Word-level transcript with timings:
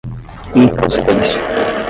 improcedência 0.55 1.37